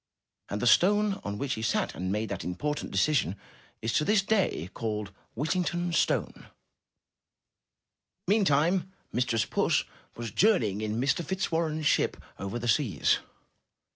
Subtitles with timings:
[0.49, 3.35] And the stone on which he sat and made that important de cision
[3.83, 6.47] is to this day called *'Whittington's Stone/*
[8.27, 9.83] Meantime Mistress Puss
[10.15, 11.23] was journeying in Mr.
[11.23, 13.19] Fitzwarren's ship over the seas.